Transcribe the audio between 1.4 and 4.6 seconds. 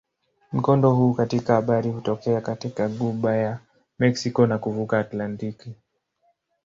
bahari hutokea katika ghuba ya Meksiko na